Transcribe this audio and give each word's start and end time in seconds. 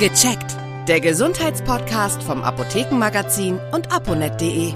Gecheckt. 0.00 0.56
Der 0.88 0.98
Gesundheitspodcast 0.98 2.22
vom 2.22 2.42
Apothekenmagazin 2.42 3.58
und 3.70 3.92
aponet.de. 3.92 4.72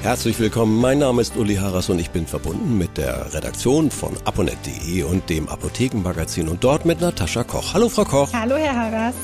Herzlich 0.00 0.38
willkommen, 0.38 0.80
mein 0.80 1.00
Name 1.00 1.22
ist 1.22 1.36
Uli 1.36 1.56
Harras 1.56 1.90
und 1.90 1.98
ich 1.98 2.10
bin 2.10 2.28
verbunden 2.28 2.78
mit 2.78 2.96
der 2.96 3.34
Redaktion 3.34 3.90
von 3.90 4.16
aponet.de 4.24 5.02
und 5.02 5.28
dem 5.28 5.48
Apothekenmagazin 5.48 6.46
und 6.46 6.62
dort 6.62 6.84
mit 6.84 7.00
Natascha 7.00 7.42
Koch. 7.42 7.74
Hallo 7.74 7.88
Frau 7.88 8.04
Koch. 8.04 8.32
Hallo 8.32 8.54
Herr 8.54 8.76
Harras. 8.76 9.14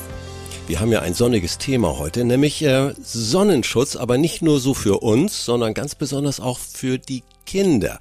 Wir 0.65 0.79
haben 0.79 0.93
ja 0.93 1.01
ein 1.01 1.13
sonniges 1.13 1.57
Thema 1.57 1.99
heute, 1.99 2.23
nämlich 2.23 2.63
äh, 2.63 2.93
Sonnenschutz, 3.01 3.97
aber 3.97 4.17
nicht 4.17 4.41
nur 4.41 4.61
so 4.61 4.73
für 4.73 5.03
uns, 5.03 5.43
sondern 5.43 5.73
ganz 5.73 5.93
besonders 5.93 6.39
auch 6.39 6.57
für 6.57 6.97
die 6.97 7.23
Kinder. 7.45 7.99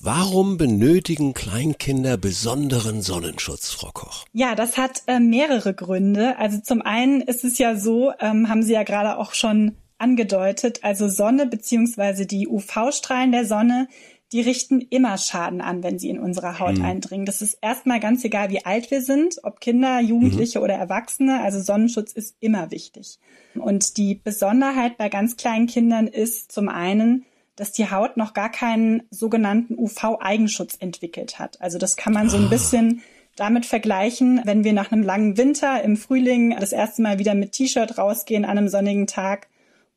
Warum 0.00 0.56
benötigen 0.56 1.34
Kleinkinder 1.34 2.16
besonderen 2.16 3.02
Sonnenschutz, 3.02 3.72
Frau 3.72 3.90
Koch? 3.92 4.26
Ja, 4.32 4.54
das 4.54 4.78
hat 4.78 5.02
äh, 5.08 5.18
mehrere 5.18 5.74
Gründe. 5.74 6.38
Also 6.38 6.60
zum 6.60 6.82
einen 6.82 7.20
ist 7.20 7.42
es 7.42 7.58
ja 7.58 7.74
so, 7.74 8.12
ähm, 8.20 8.48
haben 8.48 8.62
Sie 8.62 8.74
ja 8.74 8.84
gerade 8.84 9.18
auch 9.18 9.34
schon 9.34 9.74
angedeutet, 9.98 10.80
also 10.82 11.08
Sonne 11.08 11.46
beziehungsweise 11.46 12.26
die 12.26 12.46
UV-Strahlen 12.46 13.32
der 13.32 13.44
Sonne, 13.44 13.88
die 14.34 14.40
richten 14.40 14.80
immer 14.80 15.16
Schaden 15.16 15.60
an, 15.60 15.84
wenn 15.84 16.00
sie 16.00 16.10
in 16.10 16.18
unsere 16.18 16.58
Haut 16.58 16.78
mhm. 16.78 16.84
eindringen. 16.84 17.24
Das 17.24 17.40
ist 17.40 17.56
erstmal 17.62 18.00
ganz 18.00 18.24
egal, 18.24 18.50
wie 18.50 18.64
alt 18.64 18.90
wir 18.90 19.00
sind, 19.00 19.36
ob 19.44 19.60
Kinder, 19.60 20.00
Jugendliche 20.00 20.58
mhm. 20.58 20.64
oder 20.64 20.74
Erwachsene. 20.74 21.40
Also 21.40 21.60
Sonnenschutz 21.60 22.10
ist 22.10 22.34
immer 22.40 22.72
wichtig. 22.72 23.20
Und 23.54 23.96
die 23.96 24.16
Besonderheit 24.16 24.98
bei 24.98 25.08
ganz 25.08 25.36
kleinen 25.36 25.68
Kindern 25.68 26.08
ist 26.08 26.50
zum 26.50 26.68
einen, 26.68 27.24
dass 27.54 27.70
die 27.70 27.92
Haut 27.92 28.16
noch 28.16 28.34
gar 28.34 28.50
keinen 28.50 29.04
sogenannten 29.08 29.78
UV-Eigenschutz 29.78 30.78
entwickelt 30.80 31.38
hat. 31.38 31.60
Also 31.60 31.78
das 31.78 31.96
kann 31.96 32.12
man 32.12 32.28
so 32.28 32.36
ein 32.36 32.46
ah. 32.46 32.48
bisschen 32.48 33.02
damit 33.36 33.66
vergleichen, 33.66 34.40
wenn 34.44 34.64
wir 34.64 34.72
nach 34.72 34.90
einem 34.90 35.04
langen 35.04 35.36
Winter 35.36 35.80
im 35.84 35.96
Frühling 35.96 36.56
das 36.58 36.72
erste 36.72 37.02
Mal 37.02 37.20
wieder 37.20 37.36
mit 37.36 37.52
T-Shirt 37.52 37.98
rausgehen 37.98 38.44
an 38.44 38.58
einem 38.58 38.68
sonnigen 38.68 39.06
Tag 39.06 39.46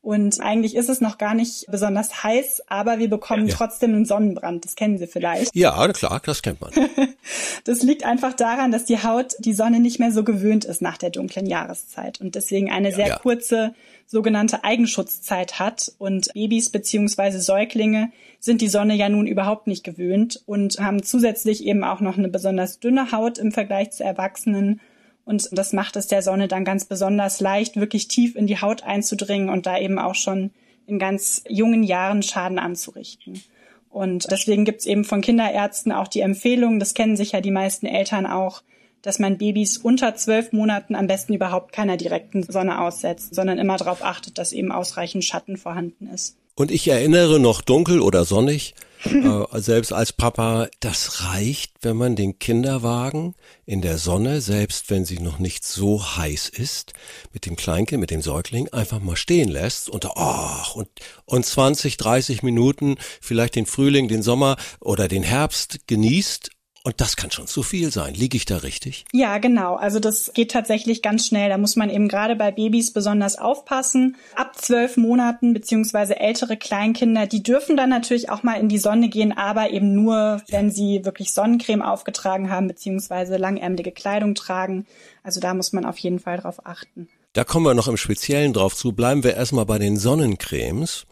und 0.08 0.40
eigentlich 0.40 0.74
ist 0.78 0.88
es 0.88 1.02
noch 1.02 1.18
gar 1.18 1.34
nicht 1.34 1.66
besonders 1.70 2.24
heiß, 2.24 2.62
aber 2.68 2.98
wir 2.98 3.10
bekommen 3.10 3.48
ja. 3.50 3.54
trotzdem 3.54 3.94
einen 3.94 4.06
Sonnenbrand. 4.06 4.64
Das 4.64 4.78
kennen 4.78 4.98
Sie 4.98 5.06
vielleicht. 5.06 5.54
Ja, 5.54 5.86
klar, 5.90 6.22
das 6.24 6.42
kennt 6.42 6.62
man. 6.62 6.72
das 7.66 7.84
liegt 7.84 8.06
einfach 8.06 8.32
daran, 8.32 8.72
dass 8.72 8.86
die 8.86 9.04
Haut 9.04 9.34
die 9.40 9.52
Sonne 9.52 9.82
nicht 9.82 10.00
mehr 10.00 10.14
so 10.14 10.24
gewöhnt 10.24 10.64
ist 10.64 10.82
nach 10.82 10.98
der 10.98 11.10
dunklen 11.10 11.46
Jahreszeit 11.46 12.22
und 12.22 12.36
deswegen 12.36 12.72
eine 12.72 12.94
sehr 12.94 13.08
ja. 13.08 13.18
kurze 13.18 13.76
sogenannte 14.06 14.64
Eigenschutzzeit 14.64 15.60
hat. 15.60 15.92
Und 15.98 16.30
Babys 16.34 16.70
beziehungsweise 16.70 17.42
Säuglinge 17.42 18.10
sind 18.40 18.62
die 18.62 18.70
Sonne 18.70 18.96
ja 18.96 19.10
nun 19.10 19.28
überhaupt 19.28 19.68
nicht 19.68 19.84
gewöhnt 19.84 20.42
und 20.46 20.80
haben 20.80 21.04
zusätzlich 21.04 21.66
eben 21.66 21.84
auch 21.84 22.00
noch 22.00 22.18
eine 22.18 22.30
besonders 22.30 22.80
dünne 22.80 23.12
Haut 23.12 23.40
im 23.40 23.52
Vergleich 23.52 23.92
zu 23.92 24.06
Erwachsenen 24.06 24.80
und 25.28 25.50
das 25.52 25.74
macht 25.74 25.98
es 25.98 26.08
der 26.08 26.22
Sonne 26.22 26.48
dann 26.48 26.64
ganz 26.64 26.86
besonders 26.86 27.42
leicht, 27.42 27.76
wirklich 27.76 28.08
tief 28.08 28.38
in 28.38 28.48
die 28.48 28.62
Haut 28.62 28.84
einzudringen 28.84 29.50
und 29.50 29.66
da 29.66 29.78
eben 29.78 30.00
auch 30.00 30.16
schon 30.16 30.52
in 30.88 31.00
ganz 31.00 31.44
jungen 31.50 31.84
Jahren 31.84 32.24
Schaden 32.24 32.58
anzurichten. 32.58 33.44
Und 33.90 34.32
deswegen 34.32 34.64
gibt's 34.64 34.86
eben 34.86 35.04
von 35.04 35.20
Kinderärzten 35.20 35.92
auch 35.92 36.08
die 36.08 36.22
Empfehlung, 36.22 36.80
das 36.80 36.94
kennen 36.94 37.18
sich 37.18 37.34
ja 37.34 37.42
die 37.42 37.52
meisten 37.52 37.88
Eltern 37.88 38.26
auch, 38.26 38.64
dass 39.02 39.20
man 39.20 39.38
Babys 39.38 39.76
unter 39.78 40.16
zwölf 40.16 40.54
Monaten 40.54 40.96
am 40.96 41.08
besten 41.08 41.34
überhaupt 41.34 41.74
keiner 41.74 41.98
direkten 41.98 42.44
Sonne 42.44 42.80
aussetzt, 42.80 43.36
sondern 43.36 43.58
immer 43.58 43.76
darauf 43.76 44.04
achtet, 44.06 44.38
dass 44.38 44.54
eben 44.54 44.72
ausreichend 44.72 45.26
Schatten 45.26 45.58
vorhanden 45.58 46.08
ist. 46.08 46.38
Und 46.56 46.72
ich 46.72 46.88
erinnere 46.88 47.38
noch 47.38 47.62
dunkel 47.62 48.00
oder 48.00 48.24
sonnig, 48.24 48.76
äh, 49.14 49.62
selbst 49.62 49.94
als 49.94 50.14
Papa, 50.14 50.68
das 50.80 51.24
reicht, 51.24 51.74
wenn 51.82 51.98
man 51.98 52.16
den 52.16 52.40
Kinderwagen 52.40 53.36
in 53.66 53.82
der 53.82 53.98
Sonne, 53.98 54.42
selbst 54.42 54.90
wenn 54.90 55.06
sie 55.06 55.20
noch 55.20 55.40
nicht 55.40 55.66
so 55.66 56.18
heiß 56.18 56.50
ist, 56.50 56.94
mit 57.34 57.46
dem 57.46 57.56
Kleinkind, 57.56 58.00
mit 58.00 58.12
dem 58.12 58.22
Säugling, 58.22 58.70
einfach 58.70 59.00
mal 59.00 59.16
stehen 59.16 59.50
lässt 59.50 59.90
und, 59.90 60.06
oh, 60.06 60.50
und, 60.76 60.90
und 61.26 61.46
20, 61.46 61.98
30 61.98 62.44
Minuten 62.44 62.96
vielleicht 63.22 63.56
den 63.56 63.66
Frühling, 63.66 64.08
den 64.08 64.22
Sommer 64.22 64.58
oder 64.80 65.08
den 65.08 65.24
Herbst 65.24 65.88
genießt 65.88 66.52
und 66.88 67.02
das 67.02 67.18
kann 67.18 67.32
schon 67.32 67.48
zu 67.48 67.64
viel 67.64 67.92
sein. 67.92 68.14
Liege 68.14 68.38
ich 68.38 68.46
da 68.46 68.60
richtig? 68.60 69.04
Ja, 69.12 69.40
genau. 69.40 69.76
Also 69.76 70.00
das 70.00 70.32
geht 70.34 70.52
tatsächlich 70.52 71.02
ganz 71.02 71.28
schnell. 71.28 71.50
Da 71.50 71.58
muss 71.58 71.76
man 71.76 71.90
eben 71.90 72.08
gerade 72.08 72.38
bei 72.38 72.50
Babys 72.50 72.94
besonders 72.94 73.38
aufpassen. 73.38 74.16
Ab 74.36 74.56
zwölf 74.56 74.96
Monaten 74.96 75.54
beziehungsweise 75.54 76.18
ältere 76.18 76.56
Kleinkinder, 76.56 77.28
die 77.28 77.44
dürfen 77.44 77.76
dann 77.76 77.90
natürlich 77.90 78.30
auch 78.30 78.42
mal 78.44 78.54
in 78.54 78.70
die 78.70 78.78
Sonne 78.78 79.10
gehen, 79.10 79.38
aber 79.38 79.72
eben 79.72 79.96
nur, 79.96 80.42
wenn 80.48 80.72
sie 80.72 81.04
wirklich 81.04 81.34
Sonnencreme 81.34 81.82
aufgetragen 81.82 82.50
haben 82.50 82.70
beziehungsweise 82.70 83.36
langärmelige 83.36 83.92
Kleidung 83.92 84.34
tragen. 84.34 84.88
Also 85.24 85.42
da 85.42 85.54
muss 85.54 85.74
man 85.74 85.84
auf 85.84 85.98
jeden 85.98 86.20
Fall 86.20 86.38
drauf 86.38 86.66
achten. 86.66 87.10
Da 87.34 87.44
kommen 87.44 87.66
wir 87.66 87.74
noch 87.74 87.90
im 87.90 87.98
Speziellen 87.98 88.54
drauf 88.54 88.78
zu. 88.78 88.94
Bleiben 88.94 89.26
wir 89.26 89.36
erstmal 89.36 89.66
bei 89.66 89.78
den 89.78 89.98
Sonnencremes. 89.98 91.06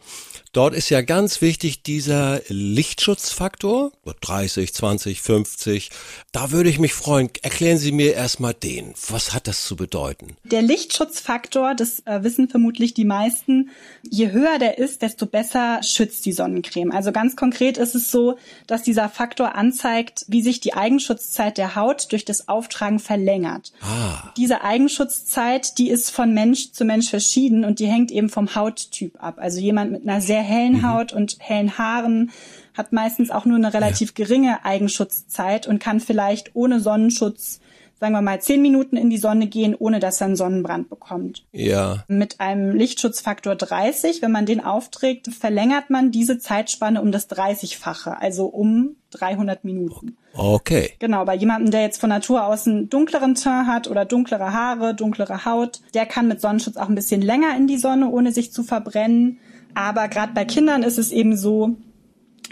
Dort 0.52 0.74
ist 0.74 0.90
ja 0.90 1.02
ganz 1.02 1.40
wichtig 1.40 1.82
dieser 1.82 2.40
Lichtschutzfaktor, 2.48 3.92
30, 4.20 4.72
20, 4.72 5.20
50. 5.20 5.90
Da 6.32 6.50
würde 6.50 6.70
ich 6.70 6.78
mich 6.78 6.94
freuen, 6.94 7.30
erklären 7.42 7.78
Sie 7.78 7.92
mir 7.92 8.14
erstmal 8.14 8.54
den. 8.54 8.94
Was 9.08 9.34
hat 9.34 9.46
das 9.48 9.64
zu 9.64 9.76
bedeuten? 9.76 10.36
Der 10.44 10.62
Lichtschutzfaktor, 10.62 11.74
das 11.74 12.00
äh, 12.06 12.22
wissen 12.22 12.48
vermutlich 12.48 12.94
die 12.94 13.04
meisten, 13.04 13.70
je 14.02 14.30
höher 14.32 14.58
der 14.58 14.78
ist, 14.78 15.02
desto 15.02 15.26
besser 15.26 15.82
schützt 15.82 16.24
die 16.26 16.32
Sonnencreme. 16.32 16.92
Also 16.92 17.12
ganz 17.12 17.36
konkret 17.36 17.78
ist 17.78 17.94
es 17.94 18.10
so, 18.10 18.38
dass 18.66 18.82
dieser 18.82 19.08
Faktor 19.08 19.54
anzeigt, 19.54 20.24
wie 20.28 20.42
sich 20.42 20.60
die 20.60 20.74
Eigenschutzzeit 20.74 21.58
der 21.58 21.76
Haut 21.76 22.12
durch 22.12 22.24
das 22.24 22.48
Auftragen 22.48 22.98
verlängert. 22.98 23.72
Ah. 23.80 24.32
Diese 24.36 24.62
Eigenschutzzeit, 24.62 25.78
die 25.78 25.90
ist 25.90 26.10
von 26.10 26.32
Mensch 26.32 26.72
zu 26.72 26.84
Mensch 26.84 27.10
verschieden 27.10 27.64
und 27.64 27.78
die 27.78 27.86
hängt 27.86 28.10
eben 28.10 28.28
vom 28.28 28.54
Hauttyp 28.54 29.22
ab. 29.22 29.36
Also 29.38 29.60
jemand 29.60 29.92
mit 29.92 30.02
einer 30.02 30.20
sehr 30.20 30.35
hellen 30.42 30.78
mhm. 30.78 30.88
Haut 30.88 31.12
und 31.12 31.36
hellen 31.40 31.78
Haaren 31.78 32.30
hat 32.74 32.92
meistens 32.92 33.30
auch 33.30 33.44
nur 33.44 33.56
eine 33.56 33.72
relativ 33.72 34.10
ja. 34.10 34.24
geringe 34.24 34.64
Eigenschutzzeit 34.64 35.66
und 35.66 35.78
kann 35.78 36.00
vielleicht 36.00 36.54
ohne 36.54 36.80
Sonnenschutz 36.80 37.60
sagen 37.98 38.12
wir 38.12 38.22
mal, 38.22 38.40
zehn 38.40 38.60
Minuten 38.60 38.96
in 38.96 39.08
die 39.08 39.16
Sonne 39.16 39.46
gehen, 39.46 39.74
ohne 39.74 40.00
dass 40.00 40.20
er 40.20 40.26
einen 40.26 40.36
Sonnenbrand 40.36 40.90
bekommt. 40.90 41.44
Ja. 41.52 42.04
Mit 42.08 42.40
einem 42.40 42.76
Lichtschutzfaktor 42.76 43.54
30, 43.54 44.20
wenn 44.20 44.32
man 44.32 44.44
den 44.44 44.62
aufträgt, 44.62 45.28
verlängert 45.28 45.88
man 45.88 46.10
diese 46.10 46.38
Zeitspanne 46.38 47.00
um 47.00 47.10
das 47.10 47.30
30-fache, 47.30 48.20
also 48.20 48.46
um 48.46 48.96
300 49.12 49.64
Minuten. 49.64 50.16
Okay. 50.34 50.92
Genau, 50.98 51.24
bei 51.24 51.34
jemandem, 51.34 51.70
der 51.70 51.82
jetzt 51.82 51.98
von 51.98 52.10
Natur 52.10 52.44
aus 52.44 52.66
einen 52.66 52.90
dunkleren 52.90 53.34
Teint 53.34 53.66
hat 53.66 53.88
oder 53.88 54.04
dunklere 54.04 54.52
Haare, 54.52 54.94
dunklere 54.94 55.46
Haut, 55.46 55.80
der 55.94 56.04
kann 56.04 56.28
mit 56.28 56.42
Sonnenschutz 56.42 56.76
auch 56.76 56.90
ein 56.90 56.94
bisschen 56.94 57.22
länger 57.22 57.56
in 57.56 57.66
die 57.66 57.78
Sonne, 57.78 58.10
ohne 58.10 58.32
sich 58.32 58.52
zu 58.52 58.62
verbrennen. 58.62 59.38
Aber 59.76 60.08
gerade 60.08 60.32
bei 60.32 60.46
Kindern 60.46 60.82
ist 60.82 60.96
es 60.96 61.12
eben 61.12 61.36
so, 61.36 61.76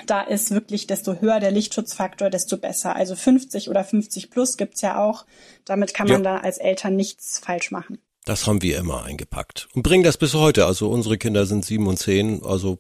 da 0.07 0.21
ist 0.21 0.51
wirklich, 0.51 0.87
desto 0.87 1.23
höher 1.23 1.41
der 1.41 1.53
Lichtschutzfaktor, 1.53 2.29
desto 2.29 2.59
besser. 2.59 2.95
Also 2.97 3.17
50 3.17 3.71
oder 3.71 3.83
50 3.83 4.29
plus 4.29 4.59
gibt's 4.59 4.83
ja 4.83 5.03
auch. 5.03 5.25
Damit 5.65 5.95
kann 5.95 6.07
man 6.07 6.23
ja. 6.23 6.37
da 6.37 6.43
als 6.43 6.59
Eltern 6.59 6.97
nichts 6.97 7.39
falsch 7.39 7.71
machen. 7.71 7.99
Das 8.27 8.47
haben 8.47 8.63
wir 8.63 8.79
immer 8.79 9.05
eingepackt 9.05 9.69
und 9.75 9.83
bringen 9.83 10.03
das 10.03 10.17
bis 10.17 10.33
heute. 10.33 10.65
Also 10.65 10.89
unsere 10.89 11.19
Kinder 11.19 11.45
sind 11.45 11.65
sieben 11.65 11.87
und 11.87 11.99
zehn, 11.99 12.43
also 12.43 12.79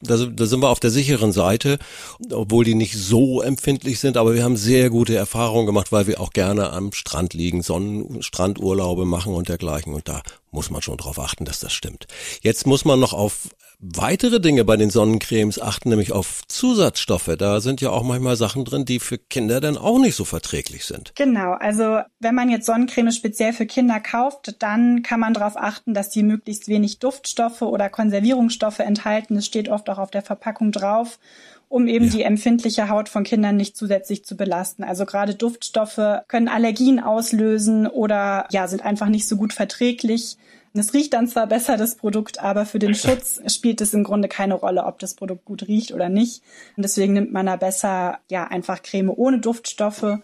da, 0.00 0.16
da 0.16 0.46
sind 0.46 0.62
wir 0.62 0.70
auf 0.70 0.78
der 0.78 0.90
sicheren 0.90 1.32
Seite, 1.32 1.80
obwohl 2.32 2.64
die 2.64 2.76
nicht 2.76 2.94
so 2.94 3.42
empfindlich 3.42 3.98
sind, 3.98 4.16
aber 4.16 4.34
wir 4.34 4.44
haben 4.44 4.56
sehr 4.56 4.88
gute 4.88 5.16
Erfahrungen 5.16 5.66
gemacht, 5.66 5.90
weil 5.90 6.06
wir 6.06 6.20
auch 6.20 6.30
gerne 6.30 6.70
am 6.72 6.92
Strand 6.92 7.34
liegen, 7.34 7.62
Sonnenstrandurlaube 7.62 9.04
machen 9.04 9.34
und 9.34 9.48
dergleichen 9.48 9.94
und 9.94 10.06
da 10.06 10.22
muss 10.52 10.70
man 10.70 10.80
schon 10.80 10.96
drauf 10.96 11.18
achten, 11.18 11.44
dass 11.44 11.58
das 11.58 11.72
stimmt. 11.72 12.06
Jetzt 12.42 12.64
muss 12.64 12.84
man 12.84 13.00
noch 13.00 13.12
auf 13.12 13.48
weitere 13.80 14.40
Dinge 14.40 14.64
bei 14.64 14.76
den 14.76 14.90
Sonnencremes 14.90 15.60
achten, 15.60 15.90
nämlich 15.90 16.12
auf 16.12 16.42
Zusatzstoffe. 16.48 17.30
Da 17.38 17.60
sind 17.60 17.80
ja 17.80 17.90
auch 17.90 18.02
manchmal 18.02 18.36
Sachen 18.36 18.64
drin, 18.64 18.84
die 18.84 18.98
für 18.98 19.18
Kinder 19.18 19.60
dann 19.60 19.76
auch 19.76 19.98
nicht 19.98 20.16
so 20.16 20.24
verträglich 20.24 20.84
sind. 20.84 21.12
Genau, 21.14 21.52
also 21.52 22.00
wenn 22.18 22.34
man 22.34 22.50
jetzt 22.50 22.66
Sonnencreme 22.66 23.12
speziell 23.12 23.52
für 23.52 23.66
Kinder 23.66 24.00
kauft, 24.00 24.56
dann 24.58 25.02
kann 25.02 25.20
man 25.20 25.34
darauf 25.34 25.56
achten, 25.56 25.94
dass 25.94 26.10
die 26.10 26.22
möglichst 26.22 26.68
wenig 26.68 26.98
Duftstoffe 26.98 27.62
oder 27.62 27.88
Konservierungsstoffe 27.88 28.80
enthalten. 28.80 29.36
Das 29.36 29.46
steht 29.46 29.68
oft 29.68 29.88
auch 29.90 29.98
auf 29.98 30.10
der 30.10 30.22
Verpackung 30.22 30.72
drauf 30.72 31.18
um 31.70 31.86
eben 31.86 32.06
ja. 32.06 32.10
die 32.10 32.22
empfindliche 32.22 32.88
Haut 32.88 33.08
von 33.08 33.24
Kindern 33.24 33.56
nicht 33.56 33.76
zusätzlich 33.76 34.24
zu 34.24 34.36
belasten. 34.36 34.84
Also 34.84 35.04
gerade 35.04 35.34
Duftstoffe 35.34 36.00
können 36.26 36.48
Allergien 36.48 36.98
auslösen 36.98 37.86
oder 37.86 38.46
ja, 38.50 38.66
sind 38.68 38.84
einfach 38.84 39.08
nicht 39.08 39.28
so 39.28 39.36
gut 39.36 39.52
verträglich. 39.52 40.38
Es 40.74 40.94
riecht 40.94 41.12
dann 41.14 41.28
zwar 41.28 41.46
besser, 41.46 41.76
das 41.76 41.96
Produkt, 41.96 42.40
aber 42.40 42.66
für 42.66 42.78
den 42.78 42.94
Schutz 42.94 43.40
spielt 43.46 43.80
es 43.80 43.94
im 43.94 44.04
Grunde 44.04 44.28
keine 44.28 44.54
Rolle, 44.54 44.84
ob 44.84 44.98
das 44.98 45.14
Produkt 45.14 45.44
gut 45.44 45.66
riecht 45.66 45.92
oder 45.92 46.08
nicht. 46.08 46.42
Und 46.76 46.82
deswegen 46.82 47.14
nimmt 47.14 47.32
man 47.32 47.46
da 47.46 47.56
besser, 47.56 48.18
ja, 48.30 48.44
einfach 48.44 48.82
Creme 48.82 49.10
ohne 49.10 49.38
Duftstoffe. 49.38 50.18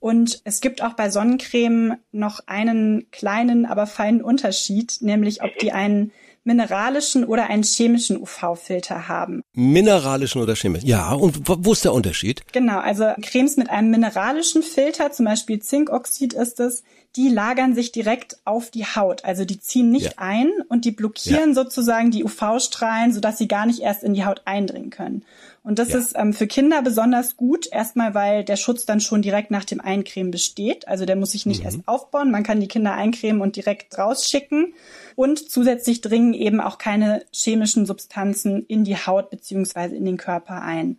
Und 0.00 0.40
es 0.44 0.60
gibt 0.60 0.82
auch 0.82 0.94
bei 0.94 1.10
Sonnencreme 1.10 1.96
noch 2.12 2.40
einen 2.46 3.10
kleinen, 3.10 3.66
aber 3.66 3.86
feinen 3.86 4.22
Unterschied, 4.22 4.98
nämlich 5.00 5.42
ob 5.42 5.56
die 5.58 5.72
einen 5.72 6.12
mineralischen 6.44 7.24
oder 7.24 7.50
einen 7.50 7.62
chemischen 7.62 8.16
UV-Filter 8.16 9.06
haben. 9.06 9.42
Mineralischen 9.52 10.40
oder 10.40 10.54
chemischen? 10.54 10.88
Ja, 10.88 11.12
und 11.12 11.42
wo 11.46 11.72
ist 11.72 11.84
der 11.84 11.92
Unterschied? 11.92 12.42
Genau, 12.52 12.78
also 12.78 13.12
Cremes 13.20 13.56
mit 13.56 13.68
einem 13.68 13.90
mineralischen 13.90 14.62
Filter, 14.62 15.12
zum 15.12 15.26
Beispiel 15.26 15.60
Zinkoxid 15.60 16.32
ist 16.32 16.58
es, 16.58 16.82
die 17.16 17.28
lagern 17.28 17.74
sich 17.74 17.90
direkt 17.90 18.36
auf 18.44 18.70
die 18.70 18.84
Haut. 18.84 19.24
Also 19.24 19.44
die 19.44 19.58
ziehen 19.58 19.90
nicht 19.90 20.04
ja. 20.04 20.18
ein 20.18 20.50
und 20.68 20.84
die 20.84 20.90
blockieren 20.90 21.50
ja. 21.50 21.54
sozusagen 21.54 22.10
die 22.10 22.22
UV-Strahlen, 22.22 23.12
sodass 23.12 23.38
sie 23.38 23.48
gar 23.48 23.66
nicht 23.66 23.80
erst 23.80 24.04
in 24.04 24.14
die 24.14 24.24
Haut 24.24 24.42
eindringen 24.44 24.90
können. 24.90 25.24
Und 25.62 25.78
das 25.78 25.90
ja. 25.90 25.98
ist 25.98 26.14
ähm, 26.16 26.32
für 26.32 26.46
Kinder 26.46 26.80
besonders 26.82 27.36
gut, 27.36 27.66
erstmal 27.70 28.14
weil 28.14 28.44
der 28.44 28.56
Schutz 28.56 28.86
dann 28.86 29.00
schon 29.00 29.22
direkt 29.22 29.50
nach 29.50 29.64
dem 29.64 29.80
Eincremen 29.80 30.30
besteht. 30.30 30.86
Also 30.86 31.06
der 31.06 31.16
muss 31.16 31.32
sich 31.32 31.46
nicht 31.46 31.60
mhm. 31.60 31.66
erst 31.66 31.88
aufbauen. 31.88 32.30
Man 32.30 32.42
kann 32.42 32.60
die 32.60 32.68
Kinder 32.68 32.94
eincremen 32.94 33.42
und 33.42 33.56
direkt 33.56 33.98
rausschicken. 33.98 34.74
Und 35.16 35.50
zusätzlich 35.50 36.00
dringen 36.00 36.34
eben 36.34 36.60
auch 36.60 36.78
keine 36.78 37.24
chemischen 37.32 37.86
Substanzen 37.86 38.64
in 38.66 38.84
die 38.84 38.96
Haut 38.96 39.30
beziehungsweise 39.30 39.96
in 39.96 40.04
den 40.04 40.18
Körper 40.18 40.62
ein. 40.62 40.98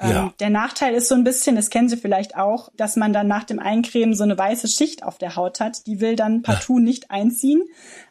Ähm, 0.00 0.10
ja. 0.10 0.34
der 0.38 0.50
Nachteil 0.50 0.94
ist 0.94 1.08
so 1.08 1.14
ein 1.14 1.24
bisschen, 1.24 1.56
das 1.56 1.70
kennen 1.70 1.88
Sie 1.88 1.96
vielleicht 1.96 2.36
auch, 2.36 2.70
dass 2.76 2.96
man 2.96 3.12
dann 3.12 3.26
nach 3.26 3.44
dem 3.44 3.58
Eincremen 3.58 4.14
so 4.14 4.22
eine 4.22 4.38
weiße 4.38 4.68
Schicht 4.68 5.02
auf 5.02 5.18
der 5.18 5.34
Haut 5.34 5.60
hat. 5.60 5.86
Die 5.86 6.00
will 6.00 6.14
dann 6.14 6.42
partout 6.42 6.78
nicht 6.78 7.10
einziehen, 7.10 7.62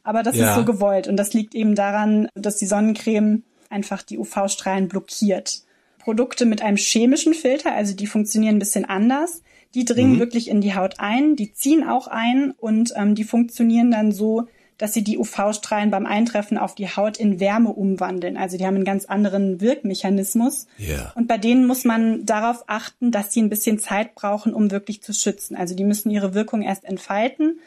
aber 0.04 0.24
das 0.24 0.36
ja. 0.36 0.50
ist 0.50 0.56
so 0.56 0.66
gewollt. 0.66 1.08
Und 1.08 1.18
das 1.18 1.34
liegt 1.34 1.56
eben 1.56 1.76
daran, 1.76 2.28
dass 2.36 2.58
die 2.58 2.66
Sonnencreme 2.66 3.44
einfach 3.70 4.04
die 4.04 4.18
UV-Strahlen 4.18 4.88
blockiert. 4.88 5.62
Produkte 6.00 6.46
mit 6.46 6.62
einem 6.62 6.78
chemischen 6.78 7.34
Filter, 7.34 7.74
also 7.74 7.94
die 7.94 8.08
funktionieren 8.08 8.56
ein 8.56 8.60
bisschen 8.60 8.86
anders. 8.86 9.42
Die 9.74 9.86
dringen 9.86 10.16
mhm. 10.16 10.20
wirklich 10.20 10.50
in 10.50 10.62
die 10.62 10.76
Haut 10.76 10.96
ein, 11.00 11.36
die 11.36 11.54
ziehen 11.54 11.88
auch 11.88 12.08
ein 12.08 12.52
und 12.52 12.94
ähm, 12.96 13.16
die 13.16 13.26
funktionieren 13.26 13.92
dann 13.92 14.12
so, 14.12 14.48
dass 14.78 14.94
sie 14.94 15.04
die 15.04 15.18
UV-Strahlen 15.18 15.92
beim 15.92 16.06
Eintreffen 16.06 16.58
auf 16.58 16.76
die 16.76 16.88
Haut 16.88 17.18
in 17.18 17.40
Wärme 17.40 17.70
umwandeln. 17.70 18.38
Also 18.38 18.58
die 18.58 18.66
haben 18.66 18.76
einen 18.76 18.86
ganz 18.86 19.06
anderen 19.06 19.62
Wirkmechanismus. 19.62 20.68
Yeah. 20.80 21.12
Und 21.16 21.28
bei 21.28 21.38
denen 21.38 21.66
muss 21.66 21.84
man 21.84 22.26
darauf 22.26 22.64
achten, 22.68 23.12
dass 23.12 23.34
sie 23.34 23.42
ein 23.42 23.50
bisschen 23.50 23.80
Zeit 23.80 24.16
brauchen, 24.16 24.54
um 24.54 24.72
wirklich 24.72 25.02
zu 25.02 25.14
schützen. 25.14 25.56
Also 25.56 25.76
die 25.76 25.84
müssen 25.84 26.10
ihre 26.10 26.34
Wirkung 26.34 26.62
erst 26.62 26.86
entfalten 26.86 27.60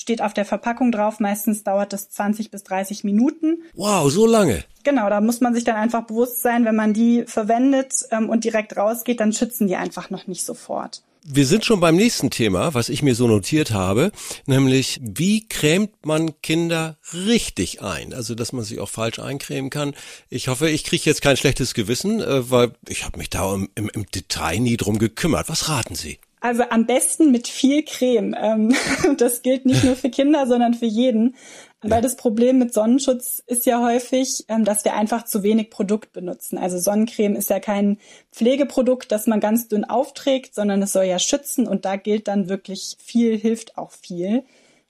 steht 0.00 0.22
auf 0.22 0.32
der 0.32 0.44
Verpackung 0.44 0.92
drauf. 0.92 1.20
Meistens 1.20 1.64
dauert 1.64 1.92
das 1.92 2.08
20 2.10 2.50
bis 2.50 2.62
30 2.64 3.04
Minuten. 3.04 3.62
Wow, 3.74 4.10
so 4.10 4.26
lange. 4.26 4.64
Genau, 4.84 5.08
da 5.10 5.20
muss 5.20 5.40
man 5.40 5.54
sich 5.54 5.64
dann 5.64 5.76
einfach 5.76 6.04
bewusst 6.04 6.40
sein, 6.40 6.64
wenn 6.64 6.76
man 6.76 6.94
die 6.94 7.24
verwendet 7.26 8.06
ähm, 8.10 8.30
und 8.30 8.44
direkt 8.44 8.76
rausgeht, 8.76 9.20
dann 9.20 9.32
schützen 9.32 9.66
die 9.66 9.76
einfach 9.76 10.08
noch 10.10 10.26
nicht 10.26 10.44
sofort. 10.44 11.02
Wir 11.24 11.46
sind 11.46 11.64
schon 11.64 11.80
beim 11.80 11.96
nächsten 11.96 12.30
Thema, 12.30 12.74
was 12.74 12.88
ich 12.88 13.02
mir 13.02 13.14
so 13.14 13.26
notiert 13.26 13.70
habe, 13.72 14.12
nämlich 14.46 15.00
wie 15.02 15.46
cremt 15.46 16.06
man 16.06 16.40
Kinder 16.42 16.98
richtig 17.12 17.82
ein? 17.82 18.14
Also, 18.14 18.34
dass 18.34 18.52
man 18.52 18.64
sich 18.64 18.80
auch 18.80 18.88
falsch 18.88 19.18
eincremen 19.18 19.70
kann. 19.70 19.94
Ich 20.30 20.48
hoffe, 20.48 20.70
ich 20.70 20.84
kriege 20.84 21.04
jetzt 21.04 21.22
kein 21.22 21.36
schlechtes 21.36 21.74
Gewissen, 21.74 22.20
äh, 22.20 22.50
weil 22.50 22.72
ich 22.88 23.04
habe 23.04 23.18
mich 23.18 23.30
da 23.30 23.54
im, 23.54 23.68
im, 23.74 23.90
im 23.92 24.06
Detail 24.06 24.60
nie 24.60 24.76
drum 24.76 24.98
gekümmert. 24.98 25.48
Was 25.48 25.68
raten 25.68 25.94
Sie? 25.94 26.18
Also 26.40 26.62
am 26.70 26.86
besten 26.86 27.32
mit 27.32 27.48
viel 27.48 27.84
Creme. 27.84 28.34
Ähm, 28.40 28.74
das 29.18 29.42
gilt 29.42 29.66
nicht 29.66 29.84
nur 29.84 29.96
für 29.96 30.10
Kinder, 30.10 30.46
sondern 30.46 30.74
für 30.74 30.86
jeden. 30.86 31.34
Weil 31.80 32.02
das 32.02 32.16
Problem 32.16 32.58
mit 32.58 32.74
Sonnenschutz 32.74 33.40
ist 33.46 33.64
ja 33.64 33.80
häufig, 33.80 34.44
ähm, 34.48 34.64
dass 34.64 34.84
wir 34.84 34.94
einfach 34.94 35.24
zu 35.24 35.44
wenig 35.44 35.70
Produkt 35.70 36.12
benutzen. 36.12 36.58
Also 36.58 36.78
Sonnencreme 36.78 37.36
ist 37.36 37.50
ja 37.50 37.60
kein 37.60 37.98
Pflegeprodukt, 38.32 39.12
das 39.12 39.28
man 39.28 39.38
ganz 39.38 39.68
dünn 39.68 39.84
aufträgt, 39.84 40.56
sondern 40.56 40.82
es 40.82 40.92
soll 40.92 41.04
ja 41.04 41.20
schützen 41.20 41.68
und 41.68 41.84
da 41.84 41.94
gilt 41.94 42.26
dann 42.26 42.48
wirklich 42.48 42.96
viel 42.98 43.38
hilft 43.38 43.78
auch 43.78 43.92
viel. 43.92 44.44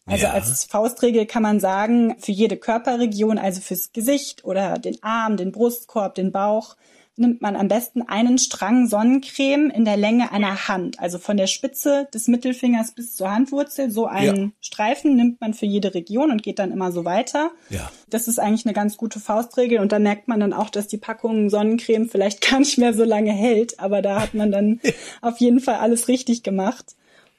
Also 0.06 0.24
ja. 0.24 0.32
als 0.32 0.64
Faustregel 0.64 1.26
kann 1.26 1.42
man 1.42 1.60
sagen, 1.60 2.16
für 2.18 2.32
jede 2.32 2.56
Körperregion, 2.56 3.36
also 3.36 3.60
fürs 3.60 3.92
Gesicht 3.92 4.44
oder 4.44 4.78
den 4.78 5.02
Arm, 5.02 5.36
den 5.36 5.52
Brustkorb, 5.52 6.14
den 6.14 6.32
Bauch, 6.32 6.76
nimmt 7.18 7.42
man 7.42 7.56
am 7.56 7.68
besten 7.68 8.02
einen 8.02 8.38
Strang 8.38 8.86
Sonnencreme 8.86 9.70
in 9.70 9.84
der 9.84 9.96
Länge 9.96 10.32
einer 10.32 10.68
Hand. 10.68 10.98
Also 11.00 11.18
von 11.18 11.36
der 11.36 11.46
Spitze 11.46 12.08
des 12.12 12.28
Mittelfingers 12.28 12.92
bis 12.92 13.16
zur 13.16 13.30
Handwurzel. 13.30 13.90
So 13.90 14.06
einen 14.06 14.36
ja. 14.36 14.50
Streifen 14.60 15.16
nimmt 15.16 15.40
man 15.40 15.54
für 15.54 15.66
jede 15.66 15.94
Region 15.94 16.30
und 16.30 16.42
geht 16.42 16.58
dann 16.58 16.72
immer 16.72 16.92
so 16.92 17.04
weiter. 17.04 17.50
Ja. 17.70 17.90
Das 18.10 18.28
ist 18.28 18.38
eigentlich 18.38 18.66
eine 18.66 18.74
ganz 18.74 18.96
gute 18.96 19.20
Faustregel. 19.20 19.78
Und 19.80 19.92
da 19.92 19.98
merkt 19.98 20.28
man 20.28 20.40
dann 20.40 20.52
auch, 20.52 20.70
dass 20.70 20.88
die 20.88 20.98
Packung 20.98 21.50
Sonnencreme 21.50 22.08
vielleicht 22.08 22.40
gar 22.50 22.58
nicht 22.60 22.78
mehr 22.78 22.94
so 22.94 23.04
lange 23.04 23.32
hält. 23.32 23.80
Aber 23.80 24.02
da 24.02 24.20
hat 24.20 24.34
man 24.34 24.50
dann 24.50 24.80
auf 25.20 25.38
jeden 25.38 25.60
Fall 25.60 25.76
alles 25.76 26.08
richtig 26.08 26.42
gemacht. 26.42 26.96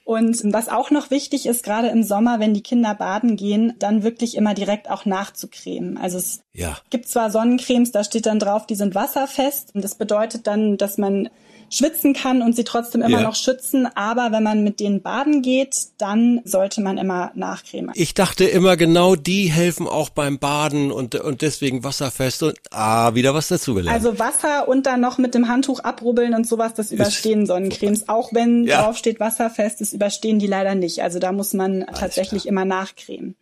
Und 0.09 0.41
was 0.53 0.69
auch 0.69 0.89
noch 0.89 1.11
wichtig 1.11 1.45
ist, 1.45 1.63
gerade 1.63 1.89
im 1.89 2.01
Sommer, 2.01 2.39
wenn 2.39 2.55
die 2.55 2.63
Kinder 2.63 2.95
baden 2.95 3.35
gehen, 3.35 3.75
dann 3.77 4.01
wirklich 4.01 4.35
immer 4.35 4.55
direkt 4.55 4.89
auch 4.89 5.05
nachzucremen. 5.05 5.99
Also 5.99 6.17
es 6.17 6.41
ja. 6.51 6.79
gibt 6.89 7.07
zwar 7.07 7.29
Sonnencremes, 7.29 7.91
da 7.91 8.03
steht 8.03 8.25
dann 8.25 8.39
drauf, 8.39 8.65
die 8.65 8.73
sind 8.73 8.95
wasserfest. 8.95 9.75
Und 9.75 9.83
das 9.83 9.93
bedeutet 9.93 10.47
dann, 10.47 10.77
dass 10.77 10.97
man 10.97 11.29
schwitzen 11.69 12.13
kann 12.13 12.41
und 12.41 12.55
sie 12.55 12.63
trotzdem 12.63 13.01
immer 13.01 13.19
ja. 13.19 13.23
noch 13.23 13.35
schützen. 13.35 13.87
Aber 13.95 14.31
wenn 14.31 14.43
man 14.43 14.63
mit 14.63 14.79
denen 14.79 15.01
baden 15.01 15.41
geht, 15.41 15.75
dann 15.97 16.41
sollte 16.45 16.81
man 16.81 16.97
immer 16.97 17.31
nachcremen. 17.35 17.91
Ich 17.95 18.13
dachte 18.13 18.45
immer 18.45 18.77
genau, 18.77 19.15
die 19.15 19.51
helfen 19.51 19.87
auch 19.87 20.09
beim 20.09 20.39
Baden 20.39 20.91
und, 20.91 21.15
und 21.15 21.41
deswegen 21.41 21.83
wasserfest 21.83 22.43
und 22.43 22.57
ah, 22.71 23.13
wieder 23.15 23.33
was 23.33 23.47
dazugelernt. 23.47 23.95
Also 23.95 24.19
Wasser 24.19 24.67
und 24.67 24.85
dann 24.85 25.01
noch 25.01 25.17
mit 25.17 25.33
dem 25.35 25.47
Handtuch 25.47 25.79
abrubbeln 25.79 26.33
und 26.33 26.47
sowas, 26.47 26.73
das 26.73 26.91
überstehen 26.91 27.45
Sonnencremes. 27.45 28.09
Auch 28.09 28.33
wenn 28.33 28.65
ja. 28.65 28.83
drauf 28.83 28.97
steht 28.97 29.19
wasserfest, 29.19 29.81
das 29.81 29.93
überstehen 29.93 30.39
die 30.39 30.47
leider 30.47 30.75
nicht. 30.75 31.01
Also 31.01 31.19
da 31.19 31.31
muss 31.31 31.53
man 31.53 31.83
Alles 31.83 31.99
tatsächlich 31.99 32.43
klar. 32.43 32.51
immer 32.51 32.65
nachcremen. 32.65 33.35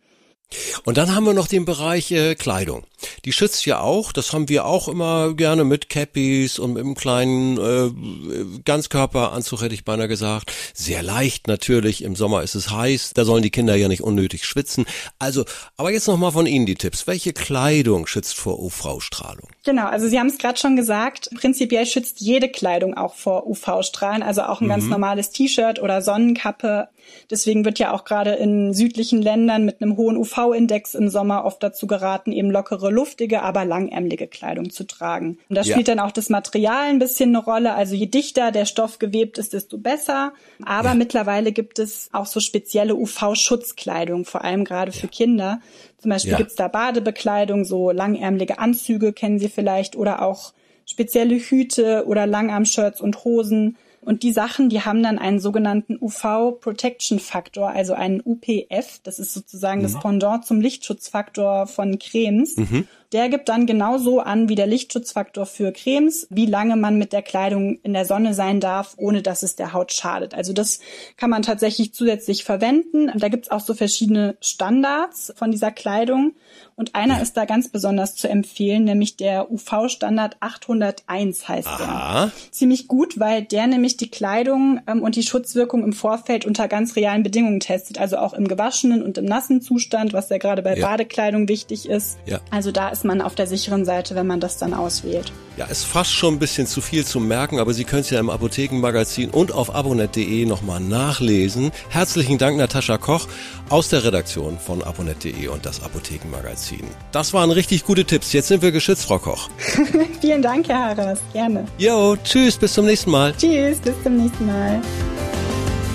Und 0.84 0.96
dann 0.96 1.14
haben 1.14 1.24
wir 1.24 1.34
noch 1.34 1.46
den 1.46 1.64
Bereich 1.64 2.10
äh, 2.10 2.34
Kleidung. 2.34 2.84
Die 3.24 3.32
schützt 3.32 3.66
ja 3.66 3.80
auch, 3.80 4.12
das 4.12 4.32
haben 4.32 4.48
wir 4.48 4.64
auch 4.64 4.88
immer 4.88 5.34
gerne 5.34 5.64
mit 5.64 5.88
Cappies 5.88 6.58
und 6.58 6.74
mit 6.74 6.84
einem 6.84 6.94
kleinen 6.94 7.58
äh, 7.58 8.60
Ganzkörperanzug, 8.64 9.62
hätte 9.62 9.74
ich 9.74 9.84
beinahe 9.84 10.08
gesagt. 10.08 10.52
Sehr 10.74 11.02
leicht 11.02 11.46
natürlich, 11.46 12.02
im 12.02 12.16
Sommer 12.16 12.42
ist 12.42 12.54
es 12.54 12.70
heiß, 12.70 13.12
da 13.14 13.24
sollen 13.24 13.42
die 13.42 13.50
Kinder 13.50 13.76
ja 13.76 13.88
nicht 13.88 14.02
unnötig 14.02 14.44
schwitzen. 14.44 14.86
Also, 15.18 15.44
aber 15.76 15.90
jetzt 15.90 16.08
nochmal 16.08 16.32
von 16.32 16.46
Ihnen 16.46 16.66
die 16.66 16.74
Tipps. 16.74 17.06
Welche 17.06 17.32
Kleidung 17.32 18.06
schützt 18.06 18.36
vor 18.36 18.58
UV-Strahlung? 18.60 19.48
Genau, 19.64 19.86
also 19.86 20.08
Sie 20.08 20.18
haben 20.18 20.28
es 20.28 20.38
gerade 20.38 20.58
schon 20.58 20.76
gesagt, 20.76 21.30
prinzipiell 21.34 21.86
schützt 21.86 22.20
jede 22.20 22.48
Kleidung 22.48 22.94
auch 22.94 23.14
vor 23.14 23.46
UV-Strahlen, 23.46 24.22
also 24.22 24.42
auch 24.42 24.60
ein 24.60 24.64
mhm. 24.64 24.70
ganz 24.70 24.84
normales 24.84 25.30
T-Shirt 25.30 25.80
oder 25.80 26.02
Sonnenkappe. 26.02 26.88
Deswegen 27.30 27.64
wird 27.64 27.78
ja 27.78 27.92
auch 27.92 28.04
gerade 28.04 28.32
in 28.32 28.74
südlichen 28.74 29.22
Ländern 29.22 29.64
mit 29.64 29.80
einem 29.80 29.96
hohen 29.96 30.16
UV-Index 30.16 30.94
im 30.94 31.08
Sommer 31.08 31.44
oft 31.44 31.62
dazu 31.62 31.86
geraten, 31.86 32.32
eben 32.32 32.50
lockere, 32.50 32.87
luftige, 32.90 33.42
aber 33.42 33.64
langärmelige 33.64 34.26
Kleidung 34.26 34.70
zu 34.70 34.86
tragen. 34.86 35.38
Und 35.48 35.56
da 35.56 35.62
ja. 35.62 35.72
spielt 35.72 35.88
dann 35.88 36.00
auch 36.00 36.12
das 36.12 36.28
Material 36.28 36.88
ein 36.88 36.98
bisschen 36.98 37.30
eine 37.30 37.44
Rolle. 37.44 37.74
Also 37.74 37.94
je 37.94 38.06
dichter 38.06 38.52
der 38.52 38.64
Stoff 38.64 38.98
gewebt 38.98 39.38
ist, 39.38 39.52
desto 39.52 39.78
besser. 39.78 40.32
Aber 40.64 40.90
ja. 40.90 40.94
mittlerweile 40.94 41.52
gibt 41.52 41.78
es 41.78 42.08
auch 42.12 42.26
so 42.26 42.40
spezielle 42.40 42.94
UV-Schutzkleidung, 42.94 44.24
vor 44.24 44.44
allem 44.44 44.64
gerade 44.64 44.92
für 44.92 45.08
Kinder. 45.08 45.60
Zum 45.98 46.10
Beispiel 46.10 46.36
gibt's 46.36 46.54
da 46.54 46.68
Badebekleidung, 46.68 47.64
so 47.64 47.90
langärmelige 47.90 48.58
Anzüge 48.58 49.12
kennen 49.12 49.38
Sie 49.38 49.48
vielleicht 49.48 49.96
oder 49.96 50.22
auch 50.22 50.52
spezielle 50.86 51.36
Hüte 51.36 52.04
oder 52.06 52.26
Langarmshirts 52.26 53.00
und 53.00 53.24
Hosen. 53.24 53.76
Und 54.08 54.22
die 54.22 54.32
Sachen, 54.32 54.70
die 54.70 54.80
haben 54.86 55.02
dann 55.02 55.18
einen 55.18 55.38
sogenannten 55.38 55.98
UV 56.00 56.58
Protection 56.62 57.18
Faktor, 57.18 57.68
also 57.68 57.92
einen 57.92 58.22
UPF. 58.24 59.00
Das 59.02 59.18
ist 59.18 59.34
sozusagen 59.34 59.80
mhm. 59.80 59.82
das 59.82 60.00
Pendant 60.00 60.46
zum 60.46 60.62
Lichtschutzfaktor 60.62 61.66
von 61.66 61.98
Cremes. 61.98 62.56
Mhm. 62.56 62.88
Der 63.12 63.30
gibt 63.30 63.48
dann 63.48 63.66
genauso 63.66 64.20
an 64.20 64.50
wie 64.50 64.54
der 64.54 64.66
Lichtschutzfaktor 64.66 65.46
für 65.46 65.72
Cremes, 65.72 66.26
wie 66.28 66.44
lange 66.44 66.76
man 66.76 66.98
mit 66.98 67.14
der 67.14 67.22
Kleidung 67.22 67.78
in 67.82 67.94
der 67.94 68.04
Sonne 68.04 68.34
sein 68.34 68.60
darf, 68.60 68.94
ohne 68.98 69.22
dass 69.22 69.42
es 69.42 69.56
der 69.56 69.72
Haut 69.72 69.92
schadet. 69.92 70.34
Also 70.34 70.52
das 70.52 70.80
kann 71.16 71.30
man 71.30 71.42
tatsächlich 71.42 71.94
zusätzlich 71.94 72.44
verwenden. 72.44 73.10
Da 73.18 73.28
gibt's 73.28 73.50
auch 73.50 73.60
so 73.60 73.72
verschiedene 73.72 74.36
Standards 74.40 75.32
von 75.36 75.50
dieser 75.50 75.70
Kleidung. 75.70 76.34
Und 76.76 76.94
einer 76.94 77.20
ist 77.20 77.36
da 77.36 77.44
ganz 77.44 77.68
besonders 77.68 78.14
zu 78.14 78.28
empfehlen, 78.28 78.84
nämlich 78.84 79.16
der 79.16 79.50
UV-Standard 79.50 80.36
801 80.38 81.48
heißt 81.48 81.66
Aha. 81.66 82.26
der. 82.26 82.32
Ziemlich 82.52 82.86
gut, 82.86 83.18
weil 83.18 83.42
der 83.42 83.66
nämlich 83.66 83.96
die 83.96 84.10
Kleidung 84.10 84.80
ähm, 84.86 85.02
und 85.02 85.16
die 85.16 85.24
Schutzwirkung 85.24 85.82
im 85.82 85.92
Vorfeld 85.92 86.46
unter 86.46 86.68
ganz 86.68 86.94
realen 86.94 87.24
Bedingungen 87.24 87.58
testet. 87.58 87.98
Also 87.98 88.18
auch 88.18 88.32
im 88.32 88.46
gewaschenen 88.46 89.02
und 89.02 89.18
im 89.18 89.24
nassen 89.24 89.60
Zustand, 89.60 90.12
was 90.12 90.28
ja 90.28 90.38
gerade 90.38 90.62
bei 90.62 90.76
ja. 90.76 90.86
Badekleidung 90.86 91.48
wichtig 91.48 91.88
ist. 91.88 92.18
Ja. 92.26 92.40
Also 92.50 92.70
da 92.70 92.90
ist 92.90 92.97
man 93.04 93.20
auf 93.20 93.34
der 93.34 93.46
sicheren 93.46 93.84
Seite, 93.84 94.14
wenn 94.14 94.26
man 94.26 94.40
das 94.40 94.58
dann 94.58 94.74
auswählt. 94.74 95.32
Ja, 95.56 95.66
ist 95.66 95.84
fast 95.84 96.12
schon 96.12 96.34
ein 96.34 96.38
bisschen 96.38 96.66
zu 96.66 96.80
viel 96.80 97.04
zu 97.04 97.18
merken, 97.18 97.58
aber 97.58 97.74
Sie 97.74 97.84
können 97.84 98.02
es 98.02 98.10
ja 98.10 98.20
im 98.20 98.30
Apothekenmagazin 98.30 99.30
und 99.30 99.52
auf 99.52 99.74
abonet.de 99.74 100.46
nochmal 100.46 100.80
nachlesen. 100.80 101.72
Herzlichen 101.88 102.38
Dank, 102.38 102.56
Natascha 102.56 102.98
Koch 102.98 103.26
aus 103.68 103.88
der 103.88 104.04
Redaktion 104.04 104.58
von 104.58 104.82
abonet.de 104.82 105.48
und 105.48 105.66
das 105.66 105.82
Apothekenmagazin. 105.82 106.84
Das 107.12 107.32
waren 107.32 107.50
richtig 107.50 107.84
gute 107.84 108.04
Tipps. 108.04 108.32
Jetzt 108.32 108.48
sind 108.48 108.62
wir 108.62 108.72
geschützt, 108.72 109.04
Frau 109.06 109.18
Koch. 109.18 109.48
Vielen 110.20 110.42
Dank, 110.42 110.68
Herr 110.68 110.96
Harras. 110.96 111.18
Gerne. 111.32 111.66
Jo, 111.78 112.16
tschüss, 112.22 112.56
bis 112.56 112.74
zum 112.74 112.86
nächsten 112.86 113.10
Mal. 113.10 113.34
Tschüss, 113.36 113.78
bis 113.80 113.94
zum 114.02 114.16
nächsten 114.16 114.46
Mal. 114.46 114.80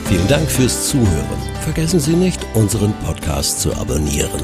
Vielen 0.08 0.28
Dank 0.28 0.50
fürs 0.50 0.90
Zuhören. 0.90 1.42
Vergessen 1.62 2.00
Sie 2.00 2.16
nicht, 2.16 2.40
unseren 2.54 2.94
Podcast 3.06 3.62
zu 3.62 3.74
abonnieren. 3.74 4.44